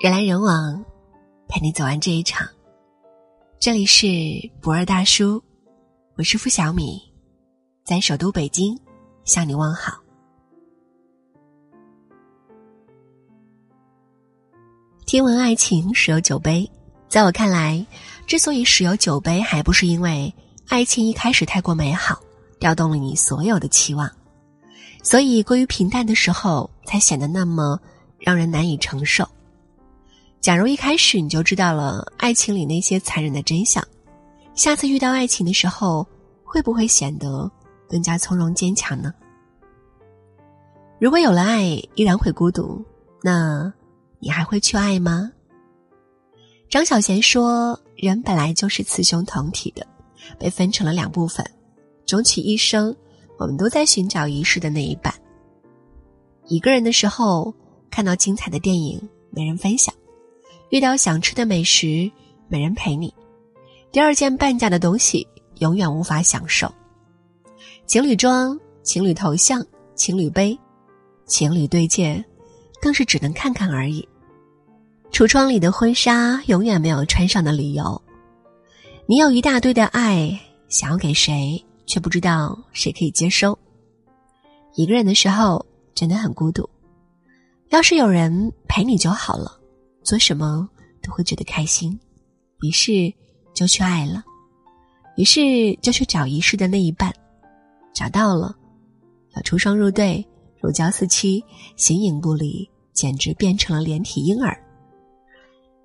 [0.00, 0.84] 人来人往，
[1.48, 2.46] 陪你走完这一场。
[3.60, 4.06] 这里是
[4.60, 5.40] 不二大叔，
[6.16, 7.00] 我是付小米，
[7.84, 8.76] 在首都北京
[9.24, 9.94] 向你问好。
[15.06, 16.68] 听闻爱情十有九悲，
[17.08, 17.86] 在我看来，
[18.26, 20.34] 之所以十有九悲，还不是因为
[20.66, 22.20] 爱情一开始太过美好，
[22.58, 24.10] 调动了你所有的期望，
[25.04, 27.80] 所以过于平淡的时候，才显得那么
[28.18, 29.26] 让人难以承受。
[30.44, 33.82] 假如一开始你就知道了爱情里那些残忍的真相，
[34.54, 36.06] 下次遇到爱情的时候，
[36.44, 37.50] 会不会显得
[37.88, 39.14] 更加从容坚强呢？
[41.00, 42.84] 如果有了爱依然会孤独，
[43.22, 43.72] 那
[44.18, 45.32] 你还会去爱吗？
[46.68, 49.86] 张小娴说：“人本来就是雌雄同体的，
[50.38, 51.42] 被分成了两部分，
[52.04, 52.94] 终其一生，
[53.38, 55.10] 我们都在寻找遗失的那一半。
[56.48, 57.54] 一个人的时候，
[57.90, 59.00] 看到精彩的电影，
[59.30, 59.94] 没人分享。”
[60.74, 62.10] 遇到想吃的美食，
[62.48, 63.08] 没人陪你；
[63.92, 65.24] 第二件半价的东西，
[65.60, 66.68] 永远无法享受。
[67.86, 69.64] 情侣装、情侣头像、
[69.94, 70.58] 情侣杯、
[71.26, 72.24] 情侣对戒，
[72.82, 74.08] 更是只能看看而已。
[75.12, 78.02] 橱窗里的婚纱，永远没有穿上的理由。
[79.06, 80.36] 你有一大堆的爱，
[80.66, 83.56] 想要给谁，却不知道谁可以接收。
[84.74, 85.64] 一个人的时候，
[85.94, 86.68] 真的很孤独。
[87.68, 89.60] 要是有人陪你就好了。
[90.04, 90.68] 做什么
[91.02, 91.98] 都会觉得开心，
[92.60, 93.12] 于是
[93.54, 94.22] 就去爱了，
[95.16, 97.12] 于是就去找遗失的那一半，
[97.94, 98.54] 找到了，
[99.34, 100.24] 要出双入对，
[100.60, 101.42] 如胶似漆，
[101.76, 104.54] 形影不离，简直变成了连体婴儿。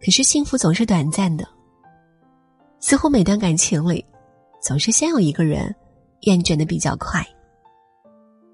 [0.01, 1.47] 可是幸福总是短暂的，
[2.79, 4.05] 似乎每段感情里，
[4.61, 5.73] 总是先有一个人
[6.21, 7.25] 厌倦的比较快。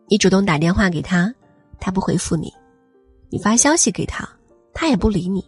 [0.08, 1.34] 你主动打电话给他，
[1.80, 2.50] 他不回复你；
[3.30, 4.28] 你发消息给他，
[4.74, 5.44] 他也不理你。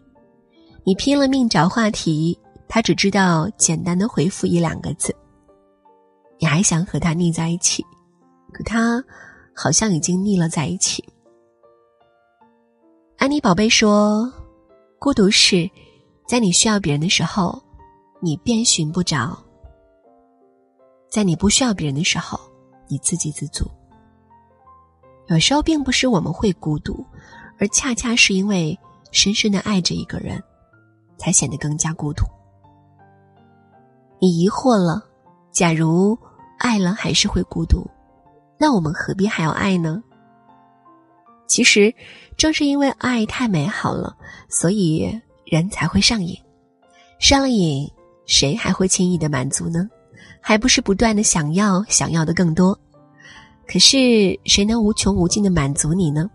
[0.88, 5.14] 你拼了命找话题，他只知道简单的回复一两个字。
[6.40, 7.86] 你还想和他腻在一起，
[8.54, 9.04] 可他
[9.54, 11.04] 好像已经腻了在一起。
[13.18, 14.32] 安妮宝贝说
[14.98, 15.70] ：“孤独是，
[16.26, 17.62] 在你需要别人的时候，
[18.22, 19.38] 你遍寻不着；
[21.10, 22.40] 在你不需要别人的时候，
[22.88, 23.70] 你自给自足。
[25.28, 27.06] 有时候并不是我们会孤独，
[27.60, 28.80] 而恰恰是因为
[29.12, 30.42] 深深的爱着一个人。”
[31.18, 32.24] 才显得更加孤独。
[34.20, 35.04] 你疑惑了，
[35.52, 36.18] 假如
[36.58, 37.86] 爱了还是会孤独，
[38.58, 40.02] 那我们何必还要爱呢？
[41.48, 41.94] 其实，
[42.36, 44.16] 正是因为爱太美好了，
[44.50, 46.36] 所以人才会上瘾。
[47.20, 47.90] 上了瘾，
[48.26, 49.90] 谁还会轻易的满足呢？
[50.42, 52.78] 还不是不断的想要，想要的更多。
[53.68, 56.30] 可是，谁能无穷无尽的满足你呢？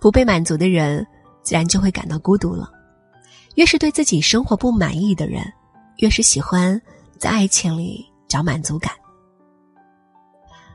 [0.00, 1.06] 不被满足的人，
[1.42, 2.70] 自然就会感到孤独了。
[3.54, 5.40] 越是对自己生活不满意的人，
[5.98, 6.80] 越是喜欢
[7.18, 8.92] 在爱情里找满足感。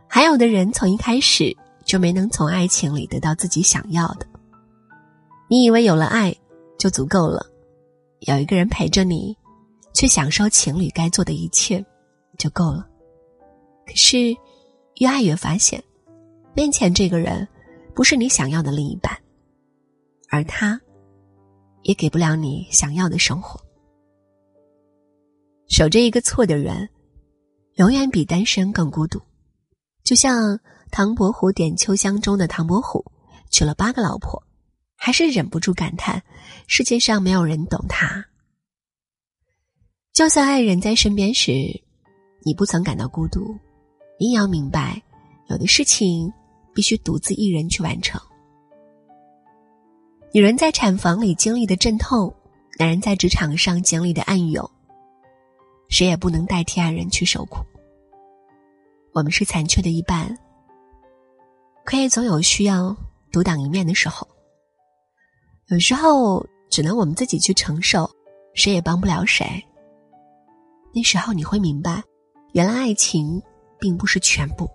[0.08, 4.26] 还有的人从一开始就没能从爱情里得到自己想要的。
[5.50, 6.36] 你以为有了爱
[6.78, 7.46] 就足够了，
[8.22, 9.36] 有一个人陪着你，
[9.94, 11.84] 去享受情侣该做的一切，
[12.38, 12.88] 就够了。
[13.86, 14.36] 可是，
[15.00, 15.84] 越爱越发现，
[16.54, 17.48] 面前这个人
[17.94, 19.16] 不是你想要的另一半，
[20.30, 20.80] 而他。
[21.84, 23.60] 也给不了你想要的生活。
[25.68, 26.90] 守着一个错的人，
[27.76, 29.22] 永远比单身更孤独。
[30.04, 30.60] 就像
[30.92, 33.06] 唐伯虎点秋香中的唐伯虎，
[33.52, 34.42] 娶了八个老婆，
[34.96, 36.24] 还是忍不住感叹
[36.66, 38.26] 世界上没有人懂他。
[40.14, 41.52] 就算爱人在身边时，
[42.44, 43.56] 你不曾感到孤独，
[44.20, 45.02] 你也要明白，
[45.50, 46.34] 有的事情
[46.74, 48.20] 必须独自一人去完成。
[50.32, 52.32] 女人在产房里经历的阵痛，
[52.78, 54.70] 男人在职场上经历的暗涌，
[55.90, 57.66] 谁也不能代替爱人去受苦。
[59.12, 60.38] 我们是残缺的一半，
[61.84, 62.96] 可也总有需要
[63.32, 64.28] 独当一面的时候。
[65.70, 68.08] 有时候只能我们自己去承受，
[68.54, 69.48] 谁也帮不了谁。
[70.94, 72.04] 那时候你会明白，
[72.54, 73.42] 原来爱情
[73.80, 74.70] 并不是全部。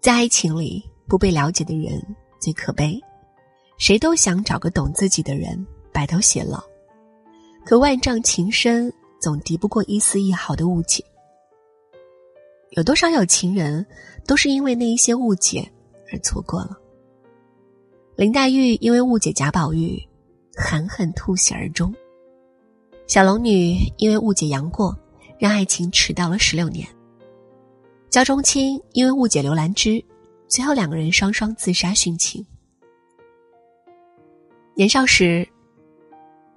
[0.00, 2.00] 在爱情里，不被了解的人
[2.40, 3.00] 最可悲。
[3.78, 6.62] 谁都想找个懂自己的人白头偕老，
[7.64, 11.04] 可万丈情深总敌不过一丝一毫的误解。
[12.70, 13.84] 有多少有情人
[14.26, 15.70] 都是因为那一些误解
[16.12, 16.76] 而错过了？
[18.16, 20.02] 林黛玉因为误解贾宝玉，
[20.56, 21.92] 含恨吐血而终；
[23.06, 24.96] 小龙女因为误解杨过，
[25.38, 26.86] 让爱情迟到了十六年；
[28.08, 30.02] 焦仲卿因为误解刘兰芝，
[30.48, 32.44] 最后两个人双双自杀殉情。
[34.78, 35.48] 年少时，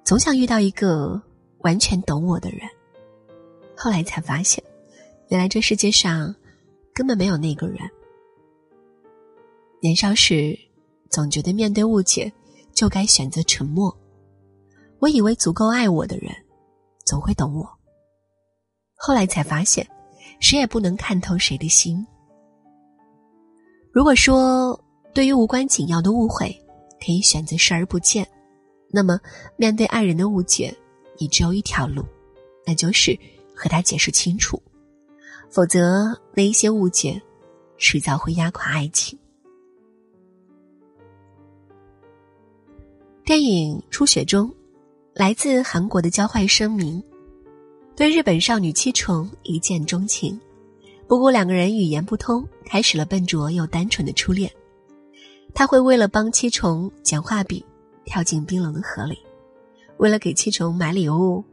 [0.04, 1.18] 总想遇到一个
[1.60, 2.68] 完全懂我的人，
[3.74, 4.62] 后来才发现，
[5.28, 6.34] 原来这世界上
[6.92, 7.78] 根本没有那个人。
[9.80, 10.54] 年少时，
[11.08, 12.30] 总觉得面对误解
[12.74, 13.90] 就该选择沉默。
[14.98, 16.30] 我以为足够爱我的人，
[17.06, 17.66] 总会懂我。
[18.96, 19.88] 后来才发现，
[20.40, 22.06] 谁也不能看透谁的心。
[23.90, 24.78] 如果说
[25.14, 26.54] 对于无关紧要的误会，
[27.04, 28.26] 可以选择视而不见，
[28.90, 29.18] 那么
[29.56, 30.74] 面对爱人的误解，
[31.18, 32.04] 你只有一条路，
[32.66, 33.18] 那就是
[33.54, 34.62] 和他解释清楚，
[35.48, 37.20] 否则那一些误解，
[37.78, 39.18] 迟早会压垮爱情。
[43.24, 44.52] 电影《初雪》中，
[45.14, 47.02] 来自韩国的交换声明，
[47.94, 50.38] 对日本少女七重一见钟情。
[51.06, 54.50] 不过两个人语言不通，开始了笨拙又单纯的初恋。
[55.54, 57.64] 他会为了帮七重捡画笔，
[58.04, 59.16] 跳进冰冷的河里；
[59.98, 61.44] 为了给七重买礼物，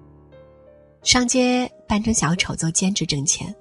[1.04, 3.54] 上街扮成小丑做兼职挣钱；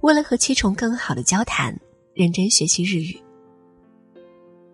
[0.00, 1.78] 为了和七重更好的交谈，
[2.14, 3.20] 认真学习日语。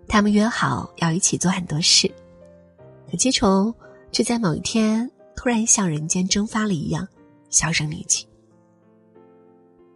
[0.08, 2.10] 他们约好要一起做很多事。
[3.10, 3.74] 可七重
[4.12, 7.06] 却在某一天突然像人间蒸发了一样，
[7.50, 8.26] 销声匿迹。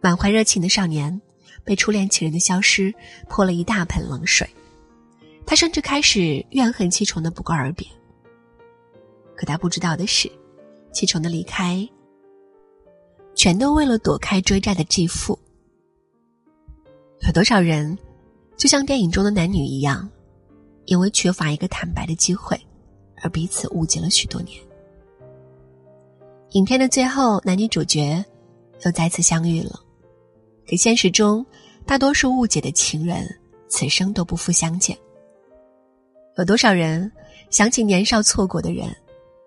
[0.01, 1.21] 满怀热情的少年
[1.63, 2.93] 被初恋情人的消失
[3.29, 4.49] 泼了一大盆冷水，
[5.51, 7.85] 他甚至开始怨恨七重的不告而别。
[9.35, 10.31] 可他不知道的是，
[10.93, 11.85] 七重的离开，
[13.35, 15.37] 全都为了躲开追债的继父。
[17.27, 17.97] 有多少人，
[18.55, 20.09] 就像电影中的男女一样，
[20.85, 22.57] 因为缺乏一个坦白的机会。
[23.21, 24.57] 而彼此误解了许多年。
[26.51, 28.23] 影片的最后，男女主角
[28.85, 29.77] 又再次相遇了，
[30.65, 31.45] 可现实中，
[31.85, 33.27] 大多数误解的情人
[33.67, 34.97] 此生都不复相见。
[36.37, 37.11] 有多少人
[37.49, 38.87] 想起年少错过的人，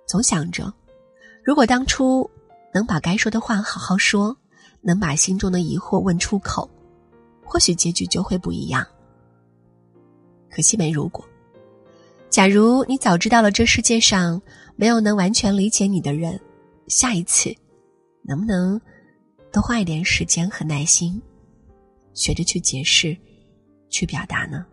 [0.07, 0.73] 总想着，
[1.43, 2.29] 如果当初
[2.73, 4.37] 能把该说的话好好说，
[4.81, 6.69] 能把心中的疑惑问出口，
[7.43, 8.87] 或许结局就会不一样。
[10.51, 11.25] 可惜没如果。
[12.29, 14.41] 假如你早知道了这世界上
[14.77, 16.39] 没有能完全理解你的人，
[16.89, 17.55] 下一次，
[18.23, 18.81] 能不能
[19.53, 21.21] 多花一点时间和耐心，
[22.13, 23.17] 学着去解释，
[23.89, 24.67] 去表达呢？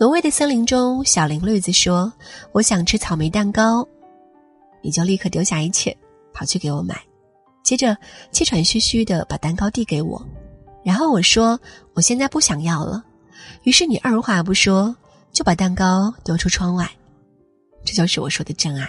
[0.00, 2.12] 挪威的森林中，小林绿子说
[2.54, 3.86] ：“我想吃草莓蛋糕。”
[4.80, 5.96] 你就立刻丢下一切，
[6.32, 6.96] 跑去给我买，
[7.64, 7.96] 接着
[8.30, 10.24] 气喘吁吁的把蛋糕递给我。
[10.84, 11.58] 然后我说
[11.94, 13.04] ：“我现在不想要了。”
[13.64, 14.94] 于是你二话不说
[15.32, 16.88] 就把蛋糕丢出窗外。
[17.84, 18.88] 这就是我说的真爱。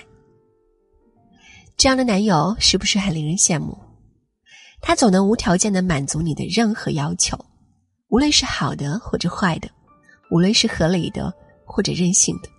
[1.75, 3.75] 这样的男友是不是很令人羡慕？
[4.79, 7.35] 他总能无条件的满足你的任何要求，
[8.09, 9.67] 无论是好的或者坏的，
[10.29, 11.33] 无论是合理的
[11.65, 12.49] 或者任性的，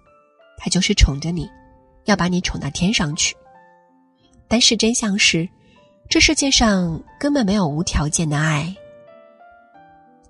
[0.57, 1.49] 他就是宠着你，
[2.05, 3.37] 要把你宠到天上去。
[4.49, 5.49] 但是真相是，
[6.09, 8.75] 这世界上根本没有无条件的爱。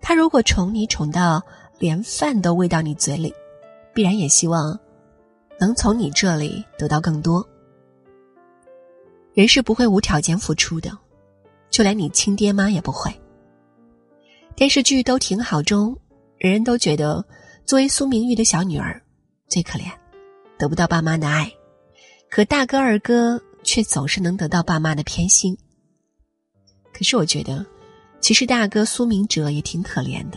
[0.00, 1.42] 他如果宠你宠到
[1.78, 3.34] 连饭都喂到你嘴里，
[3.94, 4.78] 必然也希望
[5.58, 7.46] 能从你这里得到更多。
[9.32, 10.90] 人是不会无条件付出的，
[11.70, 13.10] 就连你亲爹妈也不会。
[14.54, 15.96] 电视剧都挺好中，
[16.40, 17.24] 人人都觉得
[17.66, 19.00] 作为苏明玉的小女儿
[19.46, 19.92] 最可怜，
[20.58, 21.52] 得不到爸妈的爱，
[22.30, 25.56] 可大哥二哥却总是能得到爸妈的偏心。
[26.92, 27.64] 可是我觉得。
[28.22, 30.36] 其实大哥苏明哲也挺可怜的，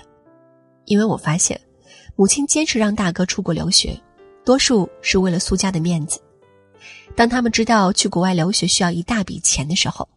[0.85, 1.59] 因为我发现，
[2.15, 4.01] 母亲坚持让大哥出国留学，
[4.45, 6.17] 多数是为了苏家的面子。
[7.13, 10.07] 当他们知道去国外留学需要一大笔钱的时候，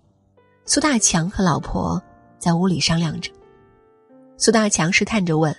[0.65, 2.01] 苏大强和老婆
[2.39, 3.33] 在屋里商量着。
[4.37, 5.53] 苏大强试探着问：“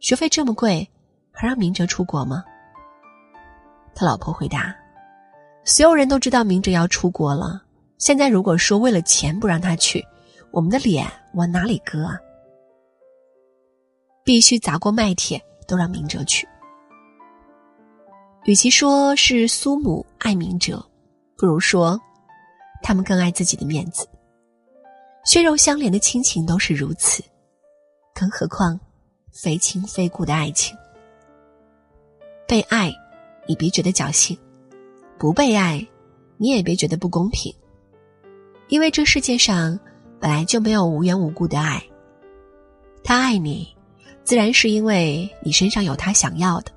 [0.00, 0.88] 学费这么贵，
[1.32, 2.44] 还让明哲出国吗？”
[3.94, 4.74] 他老婆回答
[5.64, 7.62] ：“所有人都知道明哲要出国了，
[7.98, 10.04] 现在如果说为了钱不让他去。”
[10.50, 12.18] 我们的脸往哪里搁啊？
[14.24, 16.48] 必须砸锅卖铁都让明哲去。
[18.44, 20.82] 与其说是苏母爱明哲，
[21.36, 22.00] 不如说
[22.82, 24.08] 他们更爱自己的面子。
[25.26, 27.22] 血肉相连的亲情都是如此，
[28.14, 28.80] 更何况
[29.32, 30.76] 非亲非故的爱情。
[32.46, 32.92] 被爱，
[33.46, 34.36] 你别觉得侥幸；
[35.18, 35.86] 不被爱，
[36.36, 37.54] 你也别觉得不公平。
[38.68, 39.78] 因为这世界上。
[40.20, 41.80] 本来就没有无缘无故的爱。
[43.04, 43.72] 他爱你，
[44.24, 46.72] 自然是因为你身上有他想要的；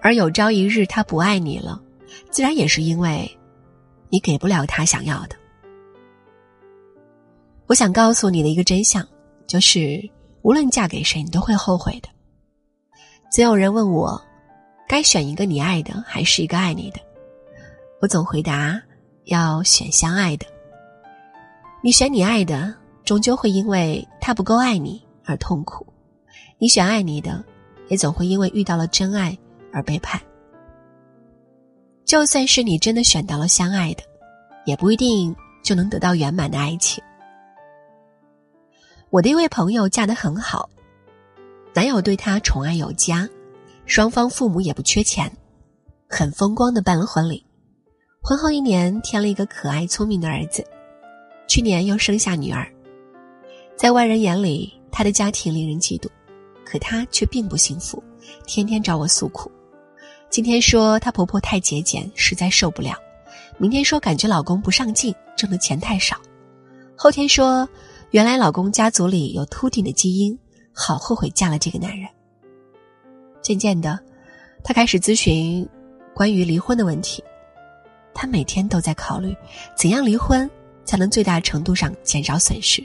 [0.00, 1.78] 而有朝一日他不爱你了，
[2.30, 3.30] 自然也是因为
[4.08, 5.36] 你给不了他想要的。
[7.66, 9.06] 我想告诉你的一个真相，
[9.46, 10.02] 就是
[10.44, 12.08] 无论嫁给谁，你都会后悔的。
[13.30, 14.20] 总有人问我，
[14.86, 17.00] 该选一个你爱的，还是一个爱你的？
[18.02, 18.78] 我总回答，
[19.24, 20.44] 要选相爱的。
[21.82, 22.74] 你选你爱的，
[23.06, 25.82] 终究会因为他不够爱你而痛苦；
[26.58, 27.42] 你选爱你的，
[27.88, 29.36] 也总会因为遇到了真爱
[29.72, 30.20] 而背叛。
[32.04, 34.02] 就算是你真的选到了相爱的，
[34.66, 37.02] 也不一定就能得到圆满的爱情。
[39.14, 40.68] 我的一位朋友嫁得很好，
[41.72, 43.28] 男友对她宠爱有加，
[43.86, 45.30] 双方父母也不缺钱，
[46.08, 47.46] 很风光的办了婚礼。
[48.20, 50.66] 婚后一年，添了一个可爱聪明的儿子，
[51.46, 52.66] 去年又生下女儿。
[53.76, 56.08] 在外人眼里，她的家庭令人嫉妒，
[56.64, 58.02] 可她却并不幸福，
[58.48, 59.48] 天天找我诉苦。
[60.28, 62.94] 今天说她婆婆太节俭，实在受不了；
[63.58, 66.16] 明天说感觉老公不上进，挣的钱太少；
[66.96, 67.68] 后天说。
[68.10, 70.38] 原来老公家族里有秃顶的基因，
[70.72, 72.08] 好后悔嫁了这个男人。
[73.42, 73.98] 渐渐的，
[74.62, 75.68] 她开始咨询
[76.14, 77.22] 关于离婚的问题。
[78.14, 79.36] 她每天都在考虑，
[79.76, 80.48] 怎样离婚
[80.84, 82.84] 才能最大程度上减少损失。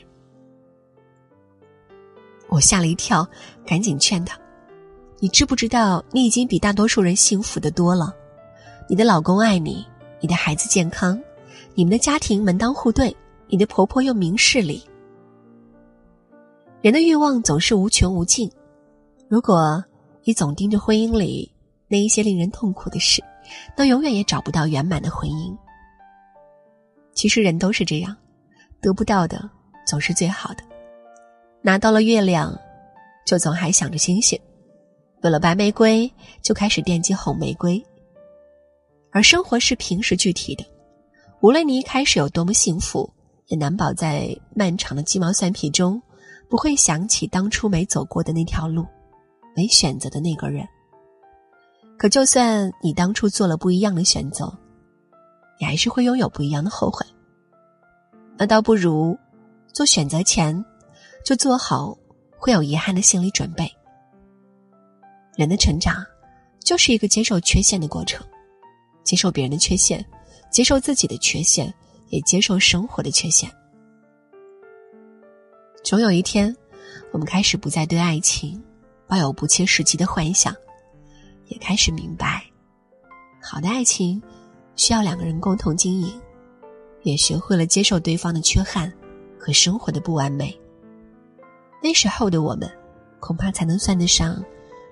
[2.48, 3.28] 我吓了一跳，
[3.64, 4.36] 赶紧劝她
[5.22, 8.12] ：“你知不知道，你已经比大多数人幸福的多了？
[8.90, 9.86] 你的老公爱你，
[10.20, 11.22] 你的孩子健康，
[11.76, 13.16] 你们的家庭门当户对，
[13.48, 14.84] 你的婆婆又明事理。”
[16.82, 18.50] 人的欲望总是无穷无尽，
[19.28, 19.84] 如果
[20.24, 21.54] 你总盯着婚姻里
[21.90, 23.22] 那一些令人痛苦的事，
[23.76, 25.54] 那永远也找不到圆满的婚姻。
[27.14, 28.16] 其实人都是这样，
[28.80, 29.50] 得不到的
[29.86, 30.64] 总是最好的，
[31.62, 32.58] 拿到了月亮，
[33.26, 34.40] 就总还想着星星；
[35.22, 36.10] 有了白玫瑰，
[36.42, 37.84] 就开始惦记红玫瑰。
[39.12, 40.66] 而生活是平时具体的，
[41.42, 43.12] 无论你一开始有多么幸福，
[43.48, 46.02] 也难保在漫长的鸡毛蒜皮中。
[46.50, 48.86] 不会想起当初没走过的那条路，
[49.56, 50.68] 没选择的那个人。
[51.98, 54.52] 可就算你当初做了不一样的选择，
[55.60, 57.06] 你还是会拥有不一样的后悔。
[58.38, 59.18] 那倒不如
[59.74, 60.66] 做选择前
[61.26, 61.96] 就做好
[62.38, 63.70] 会有遗憾的心理准备。
[65.36, 66.04] 人的成长
[66.62, 68.26] 就是一个接受缺陷的过程，
[69.04, 70.04] 接受别人的缺陷，
[70.50, 71.72] 接受自己的缺陷，
[72.08, 73.52] 也接受生活的缺陷。
[75.90, 76.56] 总有一天，
[77.12, 78.64] 我们开始不再对爱情
[79.08, 80.56] 抱有不切实际的幻想，
[81.48, 82.46] 也开始明白，
[83.42, 84.22] 好的爱情
[84.76, 86.22] 需要两个人共同经营，
[87.02, 88.94] 也学会了接受对方的缺憾
[89.40, 90.56] 和生活的不完美。
[91.82, 92.72] 那时候的我们，
[93.20, 94.40] 恐怕才能算得上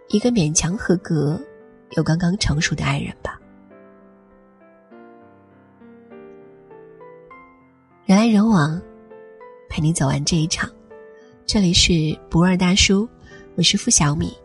[0.07, 1.39] 一个勉强合格
[1.91, 3.39] 又刚刚成熟的爱人吧。
[8.03, 8.81] 人来人往，
[9.69, 10.67] 陪你走完这一场。
[11.47, 13.07] 这里是不二大叔，
[13.55, 14.35] 我是付小米。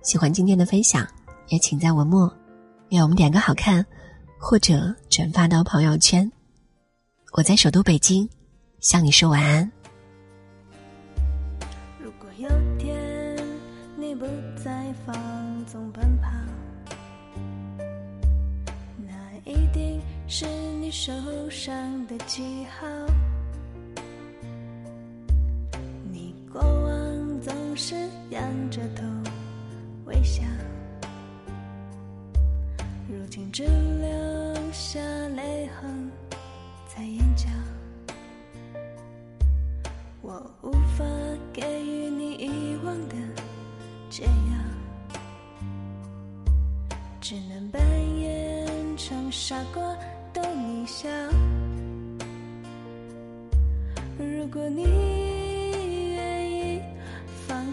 [0.00, 1.06] 喜欢今天的分享，
[1.48, 2.26] 也请在文末
[2.88, 3.84] 给我们点个好看，
[4.38, 6.32] 或者转发到朋友圈。
[7.32, 8.26] 我在首都北京，
[8.80, 9.70] 向你说晚安。
[11.98, 12.48] 如果有
[12.78, 13.36] 天
[13.98, 14.24] 你不
[14.56, 15.14] 再放
[15.66, 16.30] 纵奔跑，
[18.96, 19.12] 那
[19.44, 20.46] 一定是
[20.80, 21.12] 你受
[21.50, 22.86] 伤的记号。
[26.54, 27.96] 过往总是
[28.30, 29.02] 仰着头
[30.04, 30.40] 微笑，
[33.08, 35.00] 如今只留下
[35.34, 36.08] 泪痕
[36.86, 37.48] 在眼角。
[40.22, 41.04] 我无法
[41.52, 43.16] 给予你遗忘的
[44.08, 45.18] 解药，
[47.20, 47.82] 只能扮
[48.16, 49.82] 演成傻瓜
[50.32, 51.08] 逗你笑。
[54.16, 55.23] 如果你。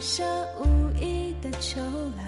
[0.02, 0.24] 下
[0.60, 2.24] 无意的囚牢，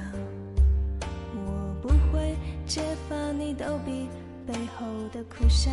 [1.33, 2.35] 我不会
[2.67, 4.07] 揭发你逗比
[4.45, 5.71] 背后的苦笑。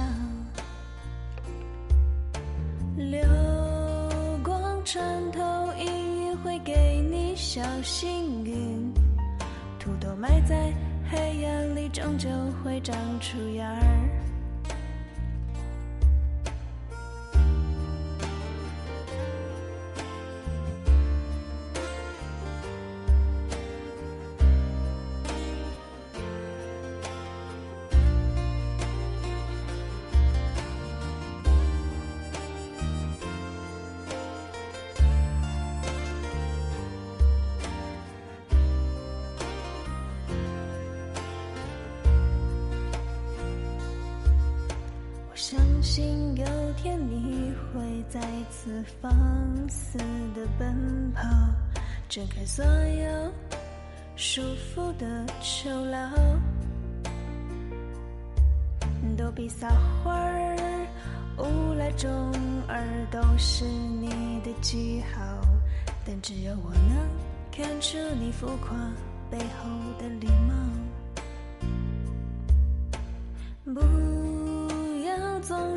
[2.96, 3.20] 流
[4.42, 5.40] 光穿透
[5.78, 8.94] 阴影会给你小幸运，
[9.78, 10.72] 土豆埋在
[11.10, 12.30] 黑暗里终究
[12.64, 14.29] 会长出芽儿。
[45.90, 49.10] 信有天你会再次放
[49.68, 49.98] 肆
[50.36, 51.28] 的奔跑，
[52.08, 53.32] 挣开所有
[54.14, 54.40] 束
[54.72, 56.08] 缚的囚牢，
[59.18, 59.68] 都比撒
[60.04, 60.86] 欢儿、
[61.38, 62.08] 无赖、中
[62.68, 62.80] 二
[63.10, 65.20] 都是你的记号，
[66.06, 67.08] 但只有我能
[67.50, 68.76] 看出你浮夸
[69.28, 69.68] 背后
[69.98, 70.54] 的礼貌。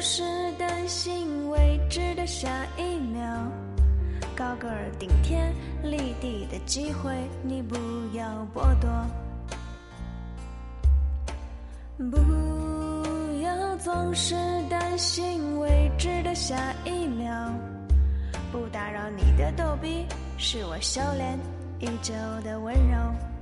[0.05, 0.21] 是
[0.59, 3.23] 担心未知的下一秒，
[4.35, 7.77] 高个儿顶天立地的机会你不
[8.11, 8.89] 要剥夺。
[12.11, 14.35] 不要总是
[14.69, 17.49] 担心未知的下一秒，
[18.51, 20.05] 不打扰你的逗比
[20.37, 21.39] 是我修炼
[21.79, 23.32] 已久的温柔。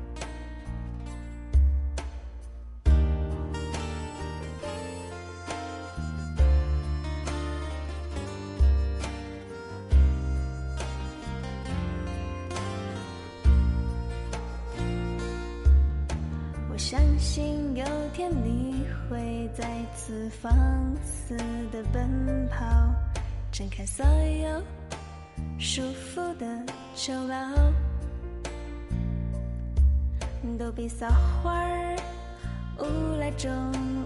[20.41, 20.51] 放
[21.03, 21.36] 肆
[21.72, 22.65] 的奔跑，
[23.51, 24.62] 挣开所有
[25.60, 26.46] 束缚的
[26.96, 27.36] 囚牢，
[30.58, 31.96] 都比撒欢儿、
[32.80, 33.51] 无赖、中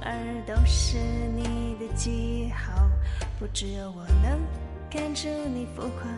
[0.01, 0.13] 二
[0.45, 0.97] 都是
[1.35, 2.89] 你的记号，
[3.39, 4.39] 不只有我能
[4.89, 6.11] 看出你浮夸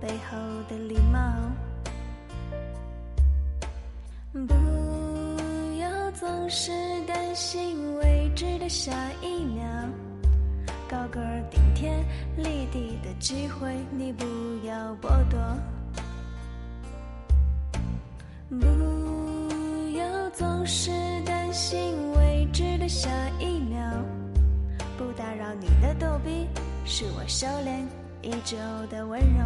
[0.00, 0.36] 背后
[0.68, 1.18] 的礼貌。
[4.32, 4.54] 不
[5.80, 5.90] 要。
[6.20, 6.70] 总是
[7.06, 7.99] 担心我
[8.40, 9.62] 知的下一秒，
[10.88, 12.02] 高个儿顶天
[12.38, 14.24] 立地的机会你不
[14.66, 15.38] 要剥夺。
[18.48, 20.90] 不要总是
[21.26, 23.78] 担心未知的下一秒，
[24.96, 26.48] 不打扰你的逗比
[26.86, 27.86] 是我修炼
[28.22, 28.56] 已久
[28.88, 29.44] 的温柔。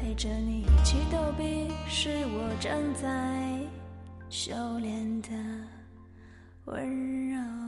[0.00, 3.08] 陪着你一起逗比是我正在。
[4.28, 5.28] 修炼的
[6.66, 7.63] 温柔。